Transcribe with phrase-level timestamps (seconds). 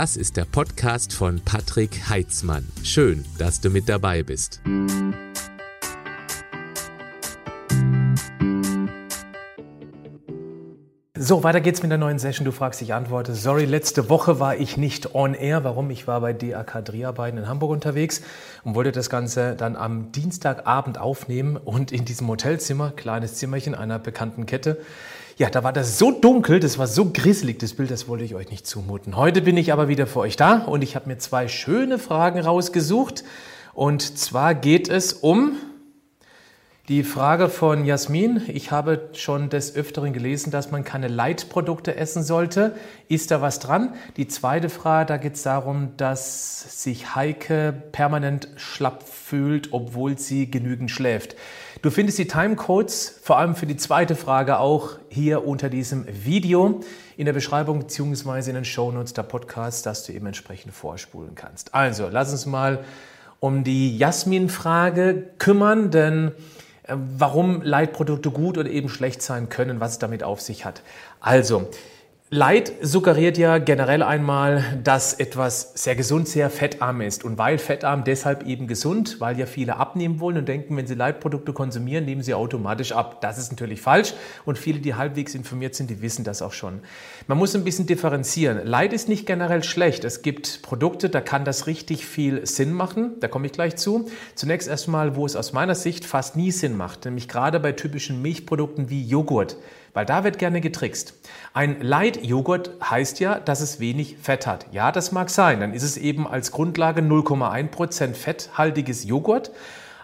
[0.00, 2.66] Das ist der Podcast von Patrick Heitzmann.
[2.82, 4.62] Schön, dass du mit dabei bist.
[11.14, 12.46] So, weiter geht's mit der neuen Session.
[12.46, 13.34] Du fragst, ich antworte.
[13.34, 15.64] Sorry, letzte Woche war ich nicht on air.
[15.64, 15.90] Warum?
[15.90, 18.22] Ich war bei DAK Dreharbeiten in Hamburg unterwegs
[18.64, 23.98] und wollte das Ganze dann am Dienstagabend aufnehmen und in diesem Hotelzimmer, kleines Zimmerchen einer
[23.98, 24.78] bekannten Kette.
[25.40, 28.34] Ja, da war das so dunkel, das war so grisselig, das Bild, das wollte ich
[28.34, 29.16] euch nicht zumuten.
[29.16, 32.40] Heute bin ich aber wieder für euch da und ich habe mir zwei schöne Fragen
[32.40, 33.24] rausgesucht.
[33.72, 35.52] Und zwar geht es um
[36.90, 38.42] die Frage von Jasmin.
[38.48, 42.74] Ich habe schon des Öfteren gelesen, dass man keine Leitprodukte essen sollte.
[43.06, 43.94] Ist da was dran?
[44.16, 50.50] Die zweite Frage, da geht es darum, dass sich Heike permanent schlapp fühlt, obwohl sie
[50.50, 51.36] genügend schläft.
[51.80, 56.80] Du findest die Timecodes vor allem für die zweite Frage auch hier unter diesem Video
[57.16, 58.48] in der Beschreibung bzw.
[58.48, 61.72] in den Shownotes der Podcast, dass du eben entsprechend vorspulen kannst.
[61.72, 62.82] Also, lass uns mal
[63.38, 66.32] um die Jasmin-Frage kümmern, denn
[67.18, 70.82] warum Leitprodukte gut oder eben schlecht sein können, was es damit auf sich hat.
[71.20, 71.68] Also,
[72.32, 77.24] Light suggeriert ja generell einmal, dass etwas sehr gesund, sehr fettarm ist.
[77.24, 80.94] Und weil fettarm deshalb eben gesund, weil ja viele abnehmen wollen und denken, wenn sie
[80.94, 83.20] Leitprodukte konsumieren, nehmen sie automatisch ab.
[83.20, 84.14] Das ist natürlich falsch.
[84.44, 86.82] Und viele, die halbwegs informiert sind, die wissen das auch schon.
[87.26, 88.64] Man muss ein bisschen differenzieren.
[88.64, 90.04] Light ist nicht generell schlecht.
[90.04, 93.14] Es gibt Produkte, da kann das richtig viel Sinn machen.
[93.18, 94.08] Da komme ich gleich zu.
[94.36, 97.06] Zunächst erstmal, wo es aus meiner Sicht fast nie Sinn macht.
[97.06, 99.56] Nämlich gerade bei typischen Milchprodukten wie Joghurt
[99.92, 101.14] weil da wird gerne getrickst.
[101.52, 104.66] Ein Light-Joghurt heißt ja, dass es wenig Fett hat.
[104.72, 105.60] Ja, das mag sein.
[105.60, 109.50] Dann ist es eben als Grundlage 0,1% fetthaltiges Joghurt.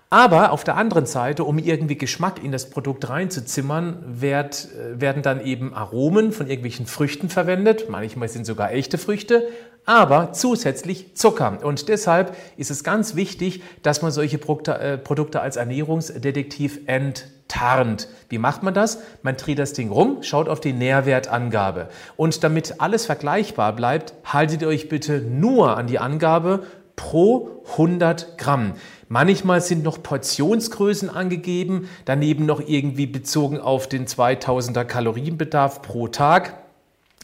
[0.08, 5.22] Aber auf der anderen Seite, um irgendwie Geschmack in das Produkt reinzuzimmern, werd, äh, werden
[5.22, 7.90] dann eben Aromen von irgendwelchen Früchten verwendet.
[7.90, 9.48] Manchmal sind sogar echte Früchte,
[9.84, 11.58] aber zusätzlich Zucker.
[11.62, 18.08] Und deshalb ist es ganz wichtig, dass man solche äh, Produkte als Ernährungsdetektiv enttarnt.
[18.28, 19.00] Wie macht man das?
[19.22, 21.88] Man dreht das Ding rum, schaut auf die Nährwertangabe.
[22.16, 26.64] Und damit alles vergleichbar bleibt, haltet ihr euch bitte nur an die Angabe
[26.96, 28.74] pro 100 Gramm.
[29.08, 36.54] Manchmal sind noch Portionsgrößen angegeben, daneben noch irgendwie bezogen auf den 2000er Kalorienbedarf pro Tag.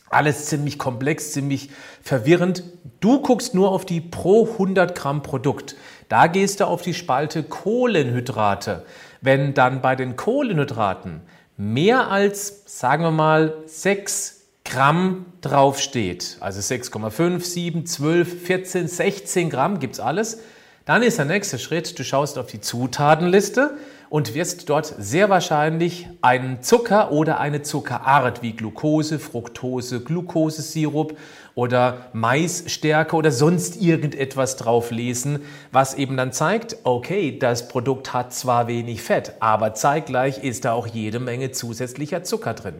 [0.08, 1.70] Alles ziemlich komplex, ziemlich
[2.02, 2.62] verwirrend.
[3.00, 5.74] Du guckst nur auf die pro 100 Gramm Produkt.
[6.08, 8.84] Da gehst du auf die Spalte Kohlenhydrate.
[9.20, 11.22] Wenn dann bei den Kohlenhydraten
[11.56, 19.80] mehr als, sagen wir mal, 6 Gramm draufsteht, also 6,5, 7, 12, 14, 16 Gramm
[19.80, 20.40] gibt's alles,
[20.84, 23.76] dann ist der nächste Schritt, du schaust auf die Zutatenliste
[24.08, 31.16] und wirst dort sehr wahrscheinlich einen Zucker oder eine Zuckerart wie Glucose, Fructose, Glukosesirup
[31.54, 35.40] oder Maisstärke oder sonst irgendetwas drauf lesen,
[35.70, 40.72] was eben dann zeigt, okay, das Produkt hat zwar wenig Fett, aber zeitgleich ist da
[40.72, 42.74] auch jede Menge zusätzlicher Zucker drin.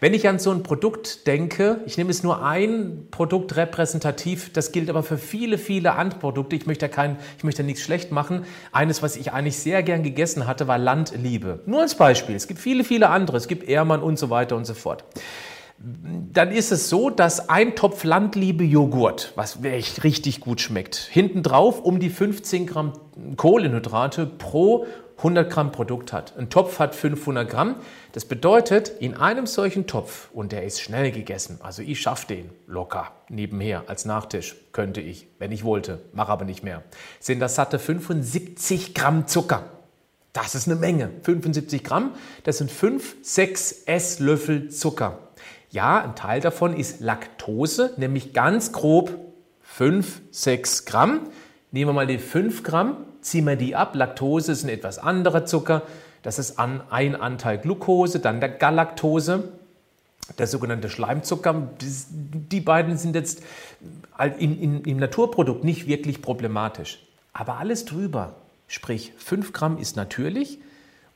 [0.00, 4.72] Wenn ich an so ein Produkt denke, ich nehme es nur ein Produkt repräsentativ, das
[4.72, 6.56] gilt aber für viele, viele andere Produkte.
[6.56, 8.44] Ich möchte kein, ich möchte nichts schlecht machen.
[8.72, 11.60] Eines, was ich eigentlich sehr gern gegessen hatte, war Landliebe.
[11.66, 12.34] Nur als Beispiel.
[12.34, 13.36] Es gibt viele, viele andere.
[13.36, 15.04] Es gibt Ehrmann und so weiter und so fort
[16.32, 21.42] dann ist es so, dass ein Topf Landliebe Joghurt, was echt richtig gut schmeckt, hinten
[21.42, 22.92] drauf um die 15 Gramm
[23.36, 24.86] Kohlenhydrate pro
[25.18, 26.36] 100 Gramm Produkt hat.
[26.36, 27.76] Ein Topf hat 500 Gramm.
[28.12, 32.50] Das bedeutet, in einem solchen Topf, und der ist schnell gegessen, also ich schaffe den
[32.66, 36.82] locker nebenher als Nachtisch, könnte ich, wenn ich wollte, mache aber nicht mehr,
[37.20, 39.64] sind das satte 75 Gramm Zucker.
[40.32, 41.10] Das ist eine Menge.
[41.22, 45.18] 75 Gramm, das sind 5, 6 Esslöffel Zucker.
[45.74, 49.10] Ja, ein Teil davon ist Laktose, nämlich ganz grob
[49.62, 51.22] 5, 6 Gramm.
[51.72, 53.96] Nehmen wir mal die 5 Gramm, ziehen wir die ab.
[53.96, 55.82] Laktose ist ein etwas anderer Zucker.
[56.22, 59.48] Das ist ein Anteil Glucose, dann der Galaktose,
[60.38, 61.70] der sogenannte Schleimzucker.
[61.80, 63.42] Die beiden sind jetzt
[64.38, 67.04] in, in, im Naturprodukt nicht wirklich problematisch.
[67.32, 68.36] Aber alles drüber,
[68.68, 70.60] sprich 5 Gramm ist natürlich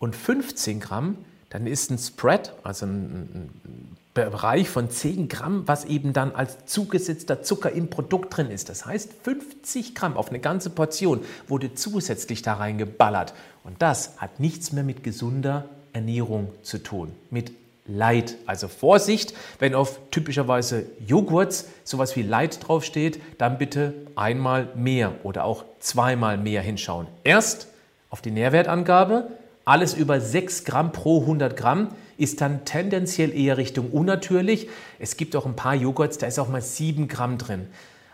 [0.01, 1.17] und 15 Gramm,
[1.49, 6.67] dann ist ein Spread, also ein, ein Bereich von 10 Gramm, was eben dann als
[6.67, 8.69] zugesetzter Zucker im Produkt drin ist.
[8.69, 13.35] Das heißt, 50 Gramm auf eine ganze Portion wurde zusätzlich da reingeballert.
[13.65, 17.53] Und das hat nichts mehr mit gesunder Ernährung zu tun, mit
[17.87, 18.37] Light.
[18.47, 25.45] Also Vorsicht, wenn auf typischerweise Joghurts sowas wie Light draufsteht, dann bitte einmal mehr oder
[25.45, 27.07] auch zweimal mehr hinschauen.
[27.25, 27.69] Erst
[28.11, 29.29] auf die Nährwertangabe,
[29.65, 31.89] alles über 6 Gramm pro 100 Gramm
[32.19, 34.69] ist dann tendenziell eher Richtung unnatürlich.
[34.99, 37.69] Es gibt auch ein paar Joghurts, da ist auch mal 7 Gramm drin.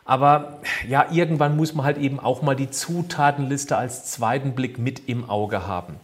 [0.05, 5.09] Aber ja, irgendwann muss man halt eben auch mal die Zutatenliste als zweiten Blick mit
[5.09, 5.97] im Auge haben.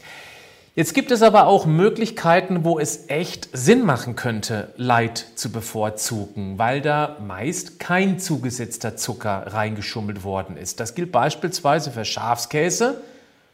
[0.75, 6.59] Jetzt gibt es aber auch Möglichkeiten, wo es echt Sinn machen könnte, Light zu bevorzugen,
[6.59, 10.81] weil da meist kein zugesetzter Zucker reingeschummelt worden ist.
[10.81, 13.03] Das gilt beispielsweise für Schafskäse,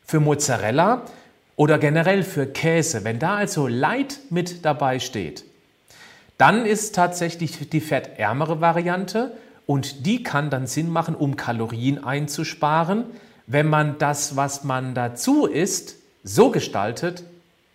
[0.05, 1.03] für Mozzarella
[1.57, 3.03] oder generell für Käse.
[3.05, 5.45] Wenn da also Light mit dabei steht,
[6.39, 13.05] dann ist tatsächlich die fettärmere Variante und die kann dann Sinn machen, um Kalorien einzusparen,
[13.47, 17.25] wenn man das, was man dazu isst, so gestaltet,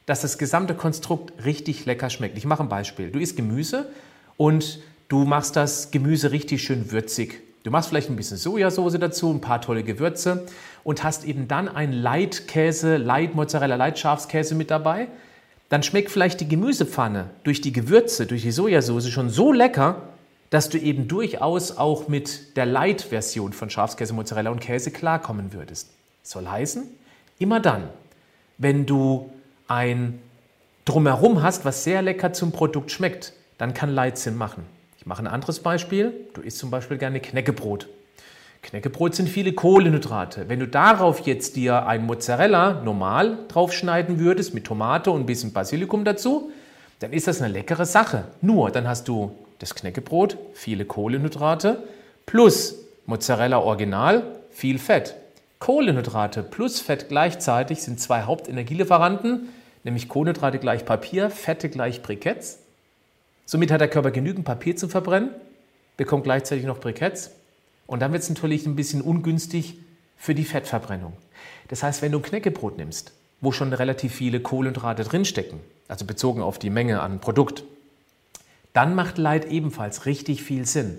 [0.05, 2.37] dass das gesamte Konstrukt richtig lecker schmeckt.
[2.37, 3.11] Ich mache ein Beispiel.
[3.11, 3.89] Du isst Gemüse
[4.37, 7.41] und du machst das Gemüse richtig schön würzig.
[7.63, 10.47] Du machst vielleicht ein bisschen Sojasauce dazu, ein paar tolle Gewürze
[10.83, 15.07] und hast eben dann ein Leitkäse, Light Mozzarella, Light Schafskäse mit dabei.
[15.69, 20.01] Dann schmeckt vielleicht die Gemüsepfanne durch die Gewürze, durch die Sojasauce schon so lecker,
[20.49, 25.91] dass du eben durchaus auch mit der Light-Version von Schafskäse, Mozzarella und Käse klarkommen würdest.
[26.23, 26.83] Soll heißen,
[27.39, 27.89] immer dann,
[28.57, 29.31] wenn du
[29.67, 30.19] ein
[30.83, 34.65] Drumherum hast, was sehr lecker zum Produkt schmeckt, dann kann Light Sinn machen.
[35.01, 36.13] Ich mache ein anderes Beispiel.
[36.35, 37.87] Du isst zum Beispiel gerne Knäckebrot.
[38.61, 40.47] Knäckebrot sind viele Kohlenhydrate.
[40.47, 45.53] Wenn du darauf jetzt dir ein Mozzarella normal draufschneiden würdest, mit Tomate und ein bisschen
[45.53, 46.51] Basilikum dazu,
[46.99, 48.25] dann ist das eine leckere Sache.
[48.41, 51.81] Nur, dann hast du das Knäckebrot, viele Kohlenhydrate,
[52.27, 52.75] plus
[53.07, 54.21] Mozzarella Original,
[54.51, 55.15] viel Fett.
[55.57, 59.49] Kohlenhydrate plus Fett gleichzeitig sind zwei Hauptenergielieferanten,
[59.83, 62.59] nämlich Kohlenhydrate gleich Papier, Fette gleich Briketts.
[63.51, 65.31] Somit hat der Körper genügend Papier zum Verbrennen,
[65.97, 67.31] bekommt gleichzeitig noch Briketts.
[67.85, 69.77] Und dann wird es natürlich ein bisschen ungünstig
[70.15, 71.11] für die Fettverbrennung.
[71.67, 73.11] Das heißt, wenn du ein Knäckebrot nimmst,
[73.41, 75.59] wo schon relativ viele Kohlenhydrate drinstecken,
[75.89, 77.65] also bezogen auf die Menge an Produkt,
[78.71, 80.97] dann macht Light ebenfalls richtig viel Sinn.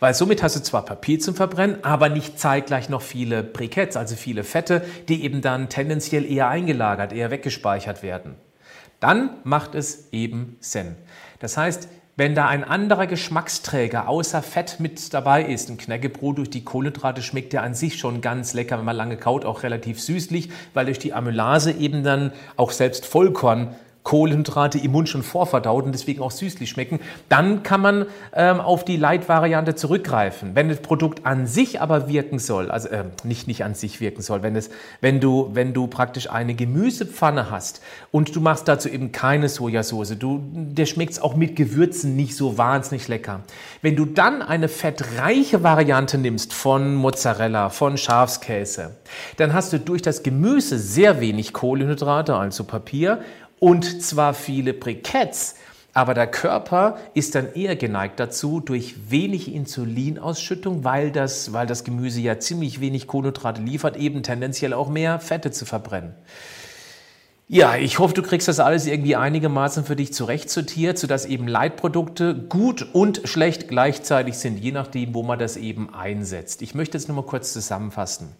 [0.00, 4.16] Weil somit hast du zwar Papier zum Verbrennen, aber nicht zeitgleich noch viele Briketts, also
[4.16, 8.34] viele Fette, die eben dann tendenziell eher eingelagert, eher weggespeichert werden.
[8.98, 10.96] Dann macht es eben Sinn.
[11.42, 16.50] Das heißt, wenn da ein anderer Geschmacksträger außer Fett mit dabei ist, ein Knäckebrot durch
[16.50, 20.00] die Kohlenhydrate schmeckt der an sich schon ganz lecker, wenn man lange kaut, auch relativ
[20.00, 23.74] süßlich, weil durch die Amylase eben dann auch selbst Vollkorn
[24.04, 28.84] Kohlenhydrate im Mund schon vorverdaut und deswegen auch süßlich schmecken, dann kann man ähm, auf
[28.84, 30.54] die Light-Variante zurückgreifen.
[30.54, 34.22] Wenn das Produkt an sich aber wirken soll, also äh, nicht nicht an sich wirken
[34.22, 34.70] soll, wenn es,
[35.00, 40.18] wenn du wenn du praktisch eine Gemüsepfanne hast und du machst dazu eben keine Sojasauce,
[40.18, 43.40] du der schmeckt auch mit Gewürzen nicht so wahnsinnig lecker.
[43.82, 48.96] Wenn du dann eine fettreiche Variante nimmst von Mozzarella, von Schafskäse,
[49.36, 53.20] dann hast du durch das Gemüse sehr wenig Kohlenhydrate, also Papier
[53.62, 55.54] und zwar viele Briketts,
[55.94, 61.84] aber der Körper ist dann eher geneigt dazu, durch wenig Insulinausschüttung, weil das, weil das
[61.84, 66.12] Gemüse ja ziemlich wenig Kohlenhydrate liefert, eben tendenziell auch mehr Fette zu verbrennen.
[67.46, 72.34] Ja, ich hoffe, du kriegst das alles irgendwie einigermaßen für dich zurechtsortiert, sodass eben Leitprodukte
[72.34, 76.62] gut und schlecht gleichzeitig sind, je nachdem, wo man das eben einsetzt.
[76.62, 78.32] Ich möchte jetzt nur mal kurz zusammenfassen.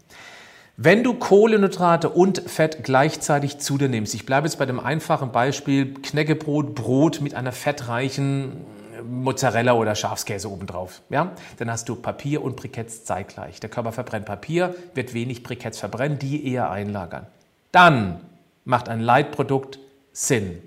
[0.78, 5.30] Wenn du Kohlenhydrate und Fett gleichzeitig zu dir nimmst, ich bleibe jetzt bei dem einfachen
[5.30, 8.64] Beispiel Knäckebrot, Brot mit einer fettreichen
[9.04, 13.60] Mozzarella oder Schafskäse obendrauf, ja, dann hast du Papier und Briketts zeitgleich.
[13.60, 17.26] Der Körper verbrennt Papier, wird wenig Briketts verbrennen, die eher einlagern.
[17.70, 18.20] Dann
[18.64, 19.78] macht ein Leitprodukt
[20.12, 20.58] Sinn.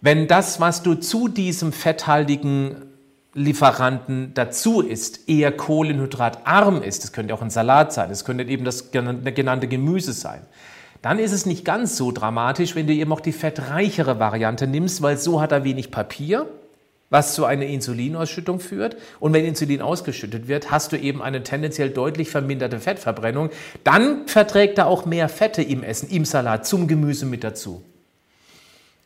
[0.00, 2.93] Wenn das, was du zu diesem fetthaltigen
[3.34, 8.64] Lieferanten dazu ist, eher kohlenhydratarm ist, das könnte auch ein Salat sein, das könnte eben
[8.64, 10.42] das genannte Gemüse sein,
[11.02, 15.02] dann ist es nicht ganz so dramatisch, wenn du eben auch die fettreichere Variante nimmst,
[15.02, 16.46] weil so hat er wenig Papier,
[17.10, 18.96] was zu einer Insulinausschüttung führt.
[19.20, 23.50] Und wenn Insulin ausgeschüttet wird, hast du eben eine tendenziell deutlich verminderte Fettverbrennung.
[23.84, 27.82] Dann verträgt er auch mehr Fette im Essen, im Salat, zum Gemüse mit dazu.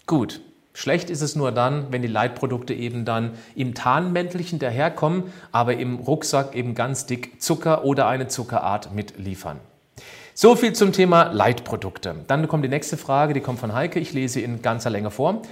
[0.07, 0.41] Gut,
[0.79, 5.97] Schlecht ist es nur dann, wenn die Leitprodukte eben dann im Tarnmäntelchen daherkommen, aber im
[5.97, 9.59] Rucksack eben ganz dick Zucker oder eine Zuckerart mitliefern.
[10.35, 12.15] So viel zum Thema Leitprodukte.
[12.29, 13.99] Dann kommt die nächste Frage, die kommt von Heike.
[13.99, 15.43] Ich lese in ganzer Länge vor.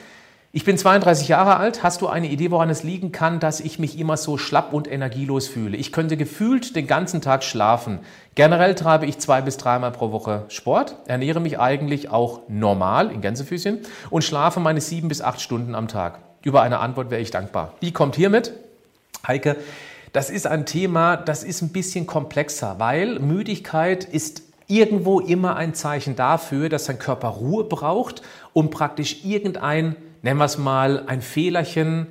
[0.57, 1.83] Ich bin 32 Jahre alt.
[1.83, 4.91] Hast du eine Idee, woran es liegen kann, dass ich mich immer so schlapp und
[4.91, 5.77] energielos fühle?
[5.77, 7.99] Ich könnte gefühlt den ganzen Tag schlafen.
[8.37, 13.21] Generell treibe ich zwei bis dreimal pro Woche Sport, ernähre mich eigentlich auch normal in
[13.21, 16.21] Gänsefüßchen und schlafe meine sieben bis acht Stunden am Tag.
[16.43, 17.75] Über eine Antwort wäre ich dankbar.
[17.81, 18.55] Wie kommt hiermit?
[19.27, 19.57] Heike,
[20.15, 25.75] das ist ein Thema, das ist ein bisschen komplexer, weil Müdigkeit ist irgendwo immer ein
[25.75, 28.23] Zeichen dafür, dass dein Körper Ruhe braucht,
[28.55, 29.97] um praktisch irgendein
[30.27, 32.09] nennen wir es mal, ein Fehlerchen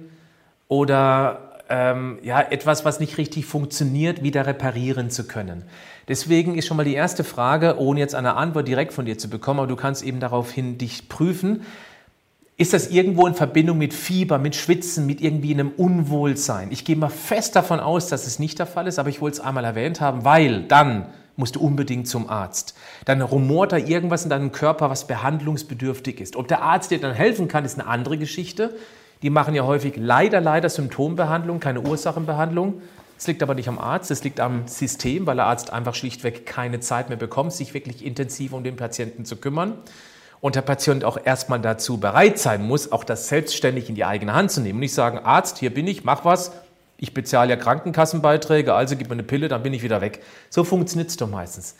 [0.69, 5.65] oder ähm, ja, etwas, was nicht richtig funktioniert, wieder reparieren zu können.
[6.07, 9.29] Deswegen ist schon mal die erste Frage, ohne jetzt eine Antwort direkt von dir zu
[9.29, 11.63] bekommen, aber du kannst eben daraufhin dich prüfen.
[12.55, 16.72] Ist das irgendwo in Verbindung mit Fieber, mit Schwitzen, mit irgendwie einem Unwohlsein?
[16.72, 19.39] Ich gehe mal fest davon aus, dass es nicht der Fall ist, aber ich wollte
[19.39, 22.75] es einmal erwähnt haben, weil dann musst du unbedingt zum Arzt.
[23.05, 26.35] Dann rumort da irgendwas in deinem Körper, was behandlungsbedürftig ist.
[26.35, 28.75] Ob der Arzt dir dann helfen kann, ist eine andere Geschichte.
[29.21, 32.81] Die machen ja häufig leider, leider Symptombehandlung, keine Ursachenbehandlung.
[33.17, 36.45] Es liegt aber nicht am Arzt, es liegt am System, weil der Arzt einfach schlichtweg
[36.45, 39.75] keine Zeit mehr bekommt, sich wirklich intensiv um den Patienten zu kümmern
[40.41, 44.33] und der Patient auch erstmal dazu bereit sein muss, auch das selbstständig in die eigene
[44.33, 44.79] Hand zu nehmen.
[44.79, 46.51] Nicht sagen, Arzt, hier bin ich, mach was,
[47.05, 50.24] ich bezahle ja Krankenkassenbeiträge, also gib mir eine Pille, dann bin ich wieder weg.
[50.50, 51.75] So funktioniert es doch meistens.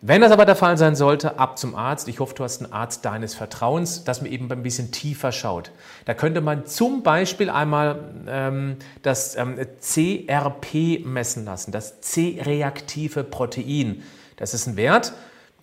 [0.00, 2.06] Wenn das aber der Fall sein sollte, ab zum Arzt.
[2.06, 5.72] Ich hoffe, du hast einen Arzt deines Vertrauens, dass man eben ein bisschen tiefer schaut.
[6.04, 14.04] Da könnte man zum Beispiel einmal ähm, das ähm, CRP messen lassen, das C-reaktive Protein.
[14.36, 15.12] Das ist ein Wert,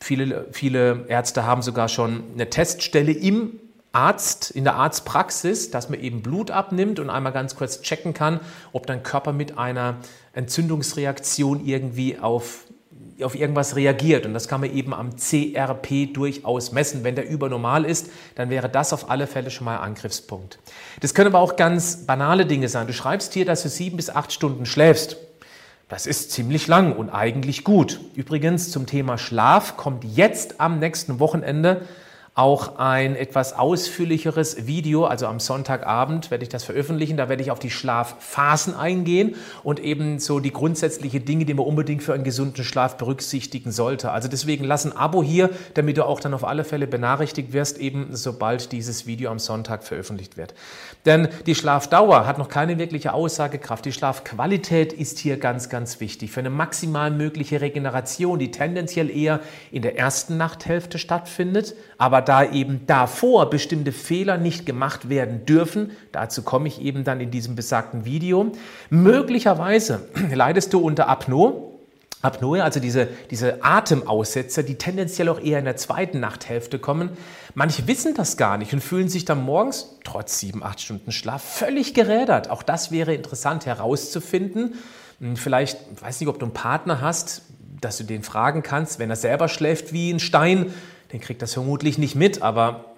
[0.02, 3.60] Viele, viele Ärzte haben sogar schon eine Teststelle im
[3.96, 8.42] Arzt, in der Arztpraxis, dass man eben Blut abnimmt und einmal ganz kurz checken kann,
[8.74, 9.96] ob dein Körper mit einer
[10.34, 12.66] Entzündungsreaktion irgendwie auf,
[13.22, 14.26] auf irgendwas reagiert.
[14.26, 17.06] Und das kann man eben am CRP durchaus messen.
[17.06, 20.60] Wenn der übernormal ist, dann wäre das auf alle Fälle schon mal Angriffspunkt.
[21.00, 22.88] Das können aber auch ganz banale Dinge sein.
[22.88, 25.16] Du schreibst hier, dass du sieben bis acht Stunden schläfst.
[25.88, 28.02] Das ist ziemlich lang und eigentlich gut.
[28.16, 31.84] Übrigens zum Thema Schlaf kommt jetzt am nächsten Wochenende
[32.38, 37.16] auch ein etwas ausführlicheres Video, also am Sonntagabend werde ich das veröffentlichen.
[37.16, 41.66] Da werde ich auf die Schlafphasen eingehen und eben so die grundsätzlichen Dinge, die man
[41.66, 44.12] unbedingt für einen gesunden Schlaf berücksichtigen sollte.
[44.12, 47.78] Also deswegen lass ein Abo hier, damit du auch dann auf alle Fälle benachrichtigt wirst,
[47.78, 50.54] eben sobald dieses Video am Sonntag veröffentlicht wird.
[51.06, 53.86] Denn die Schlafdauer hat noch keine wirkliche Aussagekraft.
[53.86, 56.32] Die Schlafqualität ist hier ganz, ganz wichtig.
[56.32, 59.40] Für eine maximal mögliche Regeneration, die tendenziell eher
[59.72, 65.92] in der ersten Nachthälfte stattfindet, aber da eben davor bestimmte Fehler nicht gemacht werden dürfen,
[66.12, 68.52] dazu komme ich eben dann in diesem besagten Video,
[68.90, 71.76] möglicherweise leidest du unter Apnoe,
[72.26, 77.10] Apnoe, also diese, diese Atemaussetzer, die tendenziell auch eher in der zweiten Nachthälfte kommen.
[77.54, 81.44] Manche wissen das gar nicht und fühlen sich dann morgens, trotz sieben, acht Stunden Schlaf,
[81.44, 82.50] völlig gerädert.
[82.50, 84.76] Auch das wäre interessant herauszufinden.
[85.20, 87.44] Hm, vielleicht, ich weiß nicht, ob du einen Partner hast,
[87.80, 90.74] dass du den fragen kannst, wenn er selber schläft wie ein Stein,
[91.16, 92.94] den kriegt das vermutlich nicht mit, aber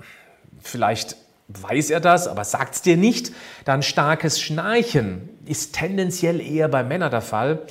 [0.59, 1.17] vielleicht
[1.50, 3.31] weiß er das, aber sagt es dir nicht.
[3.63, 7.62] Dann starkes Schnarchen ist tendenziell eher bei Männern der Fall.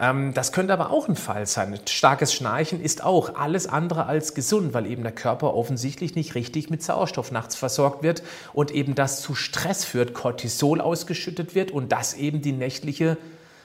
[0.00, 1.78] Ähm, das könnte aber auch ein Fall sein.
[1.86, 6.70] Starkes Schnarchen ist auch alles andere als gesund, weil eben der Körper offensichtlich nicht richtig
[6.70, 8.22] mit Sauerstoff nachts versorgt wird
[8.54, 13.18] und eben das zu Stress führt, Cortisol ausgeschüttet wird und das eben die nächtliche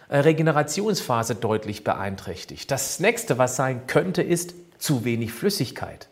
[0.09, 2.69] äh, Regenerationsphase deutlich beeinträchtigt.
[2.69, 6.07] Das nächste, was sein könnte, ist zu wenig Flüssigkeit.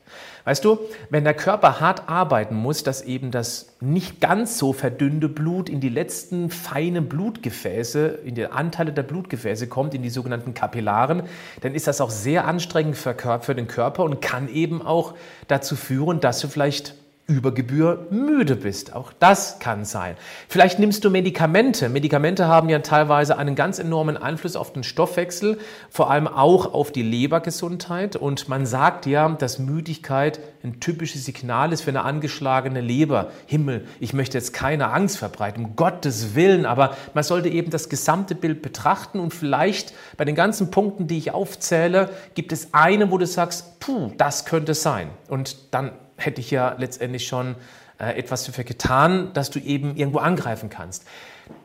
[0.45, 0.77] Weißt du,
[1.09, 5.79] wenn der Körper hart arbeiten muss, dass eben das nicht ganz so verdünnte Blut in
[5.79, 11.23] die letzten feinen Blutgefäße, in die Anteile der Blutgefäße kommt, in die sogenannten Kapillaren,
[11.61, 15.15] dann ist das auch sehr anstrengend für, den Körper und kann eben auch
[15.47, 16.93] dazu führen, dass du vielleicht
[17.27, 18.95] über Gebühr müde bist.
[18.95, 20.15] Auch das kann sein.
[20.47, 21.89] Vielleicht nimmst du Medikamente.
[21.89, 25.57] Medikamente haben ja teilweise einen ganz enormen Einfluss auf den Stoffwechsel,
[25.89, 28.15] vor allem auch auf die Lebergesundheit.
[28.15, 33.31] Und man sagt ja, dass Müdigkeit ein typisches Signal ist für eine angeschlagene Leber.
[33.47, 37.89] Himmel, ich möchte jetzt keine Angst verbreiten, um Gottes Willen, aber man sollte eben das
[37.89, 43.09] gesamte Bild betrachten und vielleicht bei den ganzen Punkten, die ich aufzähle, gibt es eine,
[43.09, 45.09] wo du sagst, puh, das könnte sein.
[45.27, 47.55] Und dann hätte ich ja letztendlich schon
[47.99, 51.05] äh, etwas dafür getan, dass du eben irgendwo angreifen kannst.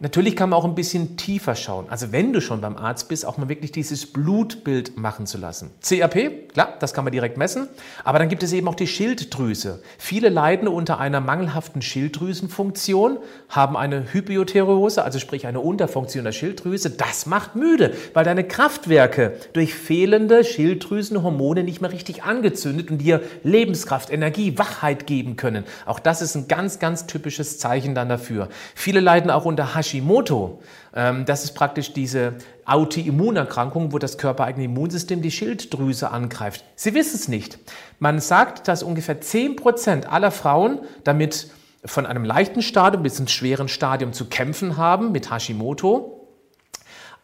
[0.01, 1.87] Natürlich kann man auch ein bisschen tiefer schauen.
[1.91, 5.71] Also wenn du schon beim Arzt bist, auch mal wirklich dieses Blutbild machen zu lassen.
[5.83, 7.69] CRP, klar, das kann man direkt messen.
[8.05, 9.83] Aber dann gibt es eben auch die Schilddrüse.
[9.99, 13.19] Viele leiden unter einer mangelhaften Schilddrüsenfunktion,
[13.49, 16.91] haben eine Hypothereose, also sprich eine Unterfunktion der Schilddrüse.
[16.91, 23.21] Das macht müde, weil deine Kraftwerke durch fehlende Schilddrüsenhormone nicht mehr richtig angezündet und dir
[23.43, 25.65] Lebenskraft, Energie, Wachheit geben können.
[25.87, 28.49] Auch das ist ein ganz, ganz typisches Zeichen dann dafür.
[28.75, 30.61] Viele leiden auch unter Hashimoto.
[30.95, 32.35] Ähm, das ist praktisch diese
[32.65, 36.65] Autoimmunerkrankung, wo das körpereigene Immunsystem die Schilddrüse angreift.
[36.77, 37.59] Sie wissen es nicht.
[37.99, 41.51] Man sagt, dass ungefähr 10% aller Frauen damit
[41.85, 46.20] von einem leichten Stadium bis ins schweren Stadium zu kämpfen haben mit Hashimoto,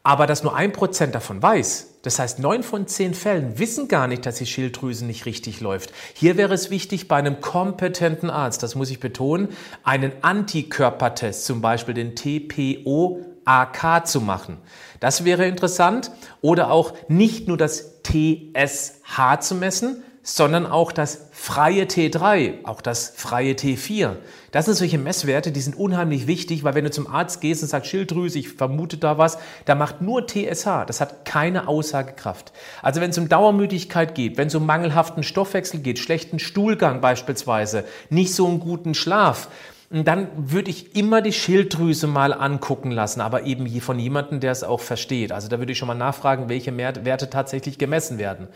[0.07, 1.95] aber dass nur ein Prozent davon weiß.
[2.03, 5.93] Das heißt, neun von zehn Fällen wissen gar nicht, dass die Schilddrüse nicht richtig läuft.
[6.15, 9.49] Hier wäre es wichtig, bei einem kompetenten Arzt, das muss ich betonen,
[9.83, 14.59] einen Antikörpertest, zum Beispiel den TPO TAK zu machen.
[15.01, 16.11] Das wäre interessant.
[16.41, 23.13] Oder auch nicht nur das TSH zu messen, sondern auch das freie T3, auch das
[23.15, 24.17] freie T4.
[24.51, 27.69] Das sind solche Messwerte, die sind unheimlich wichtig, weil wenn du zum Arzt gehst und
[27.69, 30.85] sagst Schilddrüse, ich vermute da was, da macht nur TSH.
[30.89, 32.53] Das hat keine Aussagekraft.
[32.83, 37.85] Also wenn es um Dauermüdigkeit geht, wenn es um mangelhaften Stoffwechsel geht, schlechten Stuhlgang beispielsweise,
[38.11, 39.49] nicht so einen guten Schlaf,
[39.91, 44.65] dann würde ich immer die Schilddrüse mal angucken lassen, aber eben von jemandem, der es
[44.65, 45.31] auch versteht.
[45.31, 48.49] Also da würde ich schon mal nachfragen, welche Werte tatsächlich gemessen werden.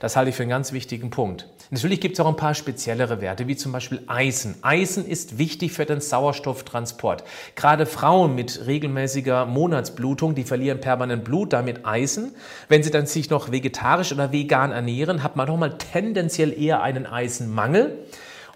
[0.00, 1.46] Das halte ich für einen ganz wichtigen Punkt.
[1.70, 4.54] Natürlich gibt es auch ein paar speziellere Werte, wie zum Beispiel Eisen.
[4.62, 7.24] Eisen ist wichtig für den Sauerstofftransport.
[7.54, 12.34] Gerade Frauen mit regelmäßiger Monatsblutung, die verlieren permanent Blut, damit Eisen.
[12.68, 16.80] Wenn sie dann sich noch vegetarisch oder vegan ernähren, hat man doch mal tendenziell eher
[16.80, 17.98] einen Eisenmangel.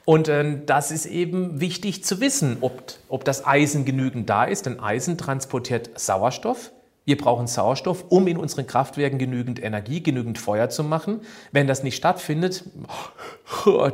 [0.05, 4.67] Und äh, das ist eben wichtig zu wissen, ob, ob das Eisen genügend da ist,
[4.67, 6.73] denn Eisen transportiert Sauerstoff.
[7.05, 11.21] Wir brauchen Sauerstoff, um in unseren Kraftwerken genügend Energie, genügend Feuer zu machen.
[11.51, 12.65] Wenn das nicht stattfindet,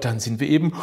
[0.03, 0.75] dann sind wir eben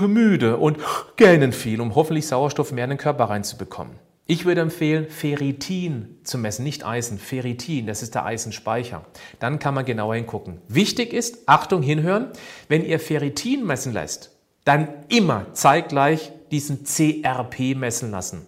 [0.00, 0.78] müde und
[1.16, 3.94] gähnen viel, um hoffentlich Sauerstoff mehr in den Körper reinzubekommen.
[4.26, 9.04] Ich würde empfehlen, Ferritin zu messen, nicht Eisen, Ferritin, das ist der Eisenspeicher.
[9.38, 10.60] Dann kann man genauer hingucken.
[10.68, 12.28] Wichtig ist, Achtung, hinhören,
[12.68, 14.31] wenn ihr Ferritin messen lässt,
[14.64, 18.46] dann immer zeitgleich diesen CRP messen lassen.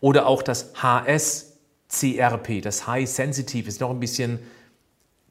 [0.00, 4.40] Oder auch das HS-CRP, das High Sensitive, ist noch ein bisschen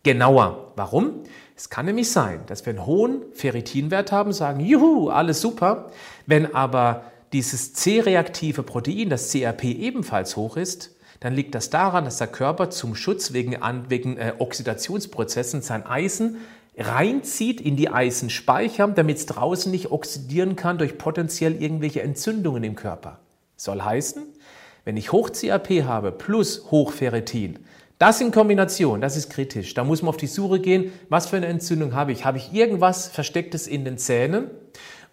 [0.03, 0.73] genauer.
[0.75, 1.23] Warum?
[1.55, 5.91] Es kann nämlich sein, dass wir einen hohen Ferritinwert haben, sagen, juhu, alles super.
[6.25, 7.03] Wenn aber
[7.33, 12.69] dieses C-reaktive Protein, das CRP, ebenfalls hoch ist, dann liegt das daran, dass der Körper
[12.69, 13.57] zum Schutz wegen,
[13.89, 16.37] wegen äh, Oxidationsprozessen sein Eisen
[16.77, 22.75] reinzieht in die Eisenspeicher, damit es draußen nicht oxidieren kann durch potenziell irgendwelche Entzündungen im
[22.75, 23.19] Körper.
[23.55, 24.23] Soll heißen,
[24.83, 27.59] wenn ich Hoch-CRP habe plus Hochferritin,
[27.97, 29.73] das in Kombination, das ist kritisch.
[29.73, 32.25] Da muss man auf die Suche gehen, was für eine Entzündung habe ich.
[32.25, 34.49] Habe ich irgendwas Verstecktes in den Zähnen?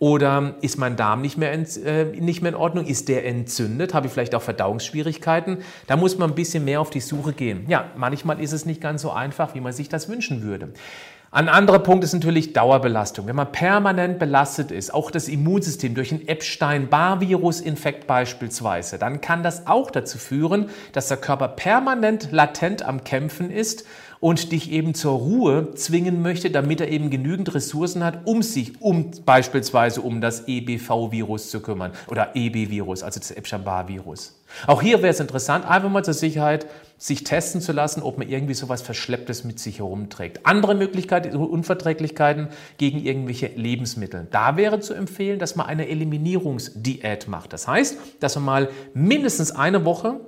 [0.00, 2.86] Oder ist mein Darm nicht mehr, äh, nicht mehr in Ordnung?
[2.86, 3.94] Ist der entzündet?
[3.94, 5.58] Habe ich vielleicht auch Verdauungsschwierigkeiten?
[5.86, 7.66] Da muss man ein bisschen mehr auf die Suche gehen.
[7.68, 10.70] Ja, manchmal ist es nicht ganz so einfach, wie man sich das wünschen würde.
[11.34, 13.26] Ein anderer Punkt ist natürlich Dauerbelastung.
[13.26, 19.66] Wenn man permanent belastet ist, auch das Immunsystem durch einen Epstein-Barr-Virus-Infekt beispielsweise, dann kann das
[19.66, 23.86] auch dazu führen, dass der Körper permanent latent am Kämpfen ist
[24.20, 28.82] und dich eben zur Ruhe zwingen möchte, damit er eben genügend Ressourcen hat, um sich
[28.82, 34.38] um beispielsweise um das EBV-Virus zu kümmern oder EB-Virus, also das Epstein-Barr-Virus.
[34.66, 36.66] Auch hier wäre es interessant, einfach mal zur Sicherheit
[37.02, 40.46] sich testen zu lassen, ob man irgendwie sowas Verschlepptes mit sich herumträgt.
[40.46, 42.46] Andere Möglichkeit, Unverträglichkeiten
[42.78, 44.28] gegen irgendwelche Lebensmittel.
[44.30, 47.52] Da wäre zu empfehlen, dass man eine Eliminierungsdiät macht.
[47.52, 50.20] Das heißt, dass man mal mindestens eine Woche,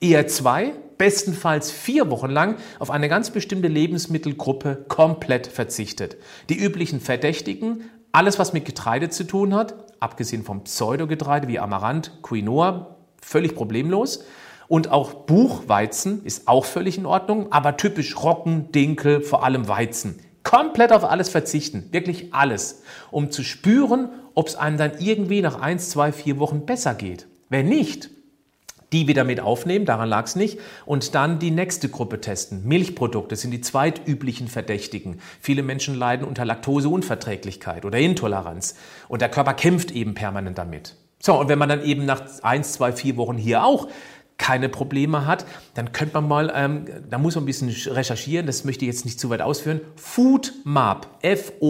[0.00, 6.16] eher zwei, bestenfalls vier Wochen lang auf eine ganz bestimmte Lebensmittelgruppe komplett verzichtet.
[6.48, 12.22] Die üblichen Verdächtigen, alles was mit Getreide zu tun hat, abgesehen vom Pseudogetreide wie Amaranth,
[12.22, 14.24] Quinoa, völlig problemlos.
[14.70, 20.20] Und auch Buchweizen ist auch völlig in Ordnung, aber typisch Roggen, Dinkel, vor allem Weizen.
[20.44, 25.60] Komplett auf alles verzichten, wirklich alles, um zu spüren, ob es einem dann irgendwie nach
[25.60, 27.26] eins, zwei, vier Wochen besser geht.
[27.48, 28.10] Wenn nicht,
[28.92, 32.62] die wieder mit aufnehmen, daran lag es nicht, und dann die nächste Gruppe testen.
[32.64, 35.18] Milchprodukte sind die zweitüblichen Verdächtigen.
[35.40, 38.76] Viele Menschen leiden unter Laktoseunverträglichkeit oder Intoleranz
[39.08, 40.94] und der Körper kämpft eben permanent damit.
[41.22, 43.88] So, und wenn man dann eben nach eins, zwei, vier Wochen hier auch
[44.40, 48.64] keine Probleme hat, dann könnte man mal, ähm, da muss man ein bisschen recherchieren, das
[48.64, 51.68] möchte ich jetzt nicht zu weit ausführen, FoodMap, F-O-D-M-A-P.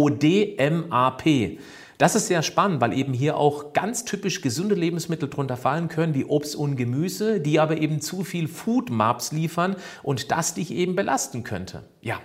[1.98, 6.14] Das ist sehr spannend, weil eben hier auch ganz typisch gesunde Lebensmittel drunter fallen können,
[6.14, 10.70] wie Obst und Gemüse, die aber eben zu viel Food Maps liefern und das dich
[10.70, 11.82] eben belasten könnte.
[12.00, 12.20] Ja.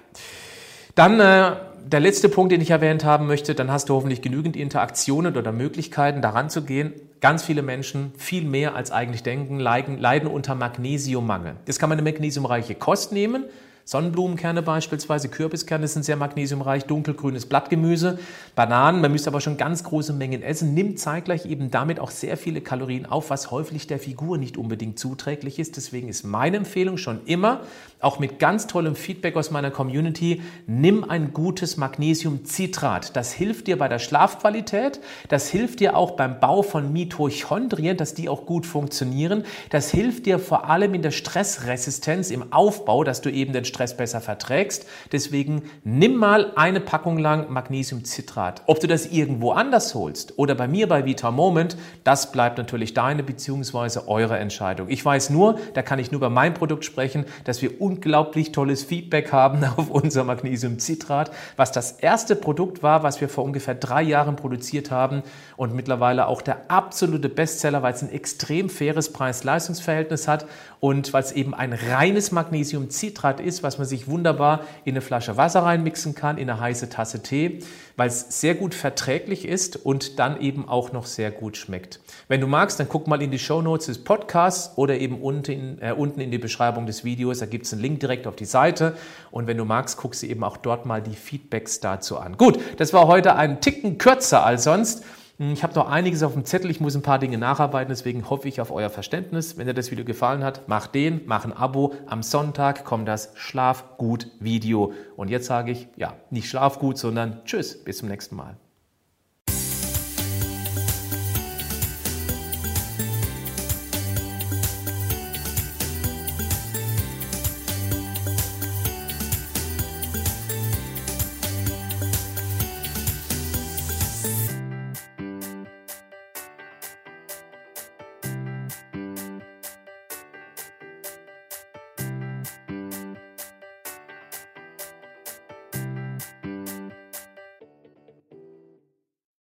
[0.93, 1.55] Dann äh,
[1.87, 5.51] der letzte Punkt, den ich erwähnt haben möchte, dann hast du hoffentlich genügend Interaktionen oder
[5.51, 6.93] Möglichkeiten, daran zu gehen.
[7.21, 11.57] Ganz viele Menschen, viel mehr als eigentlich denken, leiden, leiden unter Magnesiummangel.
[11.67, 13.45] Jetzt kann man eine magnesiumreiche Kost nehmen,
[13.87, 18.17] Sonnenblumenkerne beispielsweise, Kürbiskerne sind sehr magnesiumreich, dunkelgrünes Blattgemüse,
[18.55, 22.35] Bananen, man müsste aber schon ganz große Mengen essen, nimmt zeitgleich eben damit auch sehr
[22.35, 25.77] viele Kalorien auf, was häufig der Figur nicht unbedingt zuträglich ist.
[25.77, 27.61] Deswegen ist meine Empfehlung schon immer,
[27.99, 33.15] auch mit ganz tollem Feedback aus meiner Community, nimm ein gutes Magnesiumcitrat.
[33.15, 38.15] Das hilft dir bei der Schlafqualität, das hilft dir auch beim Bau von Mitochondrien, dass
[38.15, 39.43] die auch gut funktionieren.
[39.69, 43.97] Das hilft dir vor allem in der Stressresistenz, im Aufbau, dass du eben den Stress
[43.97, 44.85] besser verträgst.
[45.11, 48.61] Deswegen nimm mal eine Packung lang Magnesiumcitrat.
[48.67, 52.93] Ob du das irgendwo anders holst oder bei mir bei Vita Moment, das bleibt natürlich
[52.93, 53.99] deine bzw.
[54.07, 54.87] eure Entscheidung.
[54.89, 58.83] Ich weiß nur, da kann ich nur über mein Produkt sprechen, dass wir unglaublich tolles
[58.83, 64.03] Feedback haben auf unser Magnesiumcitrat, was das erste Produkt war, was wir vor ungefähr drei
[64.03, 65.21] Jahren produziert haben
[65.57, 70.45] und mittlerweile auch der absolute Bestseller, weil es ein extrem faires Preis-Leistungs-Verhältnis hat
[70.79, 75.35] und weil es eben ein reines Magnesiumcitrat ist, was man sich wunderbar in eine Flasche
[75.35, 77.59] Wasser reinmixen kann, in eine heiße Tasse Tee,
[77.97, 81.99] weil es sehr gut verträglich ist und dann eben auch noch sehr gut schmeckt.
[82.29, 85.79] Wenn du magst, dann guck mal in die Show Notes des Podcasts oder eben unten,
[85.81, 87.39] äh, unten in die Beschreibung des Videos.
[87.39, 88.95] Da gibt es einen Link direkt auf die Seite.
[89.31, 92.37] Und wenn du magst, guckst du eben auch dort mal die Feedbacks dazu an.
[92.37, 95.03] Gut, das war heute ein Ticken kürzer als sonst.
[95.37, 98.29] Hm, ich habe noch einiges auf dem Zettel, ich muss ein paar Dinge nacharbeiten, deswegen
[98.29, 99.57] hoffe ich auf euer Verständnis.
[99.57, 101.93] Wenn dir das Video gefallen hat, mach den, mach ein Abo.
[102.05, 104.93] Am Sonntag kommt das Schlafgut-Video.
[105.17, 108.57] Und jetzt sage ich, ja, nicht Schlafgut, sondern Tschüss, bis zum nächsten Mal.